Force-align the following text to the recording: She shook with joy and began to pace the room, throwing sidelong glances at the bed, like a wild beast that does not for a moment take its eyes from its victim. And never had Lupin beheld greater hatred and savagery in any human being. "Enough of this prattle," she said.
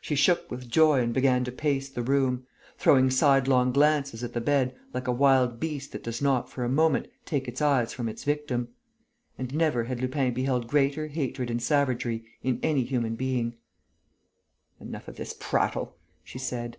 She 0.00 0.14
shook 0.14 0.50
with 0.50 0.70
joy 0.70 1.00
and 1.02 1.12
began 1.12 1.44
to 1.44 1.52
pace 1.52 1.90
the 1.90 2.00
room, 2.00 2.46
throwing 2.78 3.10
sidelong 3.10 3.72
glances 3.72 4.24
at 4.24 4.32
the 4.32 4.40
bed, 4.40 4.74
like 4.94 5.06
a 5.06 5.12
wild 5.12 5.60
beast 5.60 5.92
that 5.92 6.02
does 6.02 6.22
not 6.22 6.48
for 6.48 6.64
a 6.64 6.68
moment 6.70 7.08
take 7.26 7.46
its 7.46 7.60
eyes 7.60 7.92
from 7.92 8.08
its 8.08 8.24
victim. 8.24 8.68
And 9.36 9.54
never 9.54 9.84
had 9.84 10.00
Lupin 10.00 10.32
beheld 10.32 10.66
greater 10.66 11.08
hatred 11.08 11.50
and 11.50 11.62
savagery 11.62 12.24
in 12.42 12.58
any 12.62 12.84
human 12.84 13.16
being. 13.16 13.56
"Enough 14.80 15.08
of 15.08 15.16
this 15.16 15.36
prattle," 15.38 15.94
she 16.22 16.38
said. 16.38 16.78